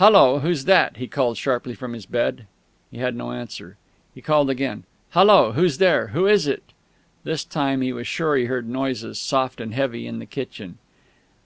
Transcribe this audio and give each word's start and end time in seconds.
"Hallo!... 0.00 0.40
Who's 0.40 0.64
that?" 0.64 0.96
he 0.96 1.06
called 1.06 1.38
sharply 1.38 1.74
from 1.76 1.92
his 1.92 2.04
bed. 2.04 2.48
He 2.90 2.98
had 2.98 3.14
no 3.14 3.30
answer. 3.30 3.76
He 4.12 4.20
called 4.20 4.50
again. 4.50 4.82
"Hallo!... 5.10 5.52
Who's 5.52 5.78
there?... 5.78 6.08
Who 6.08 6.26
is 6.26 6.48
it?" 6.48 6.64
This 7.22 7.44
time 7.44 7.80
he 7.80 7.92
was 7.92 8.08
sure 8.08 8.34
he 8.34 8.46
heard 8.46 8.68
noises, 8.68 9.20
soft 9.20 9.60
and 9.60 9.72
heavy, 9.72 10.08
in 10.08 10.18
the 10.18 10.26
kitchen. 10.26 10.78